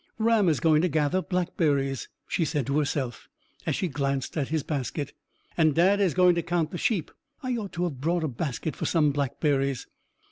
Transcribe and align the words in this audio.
"Ram 0.17 0.49
is 0.49 0.59
going 0.59 0.81
to 0.81 0.87
gather 0.87 1.21
blackberries," 1.21 2.09
she 2.27 2.43
said 2.43 2.65
to 2.65 2.79
herself, 2.79 3.29
as 3.67 3.75
she 3.75 3.87
glanced 3.87 4.35
at 4.35 4.47
his 4.47 4.63
basket; 4.63 5.13
"and 5.55 5.75
Dadd 5.75 5.99
is 5.99 6.15
going 6.15 6.33
to 6.33 6.41
count 6.41 6.71
the 6.71 6.79
sheep. 6.79 7.11
I 7.43 7.51
ought 7.55 7.73
to 7.73 7.83
have 7.83 8.01
brought 8.01 8.23
a 8.23 8.27
basket 8.27 8.75
for 8.75 8.85
some 8.87 9.11
blackberries." 9.11 9.85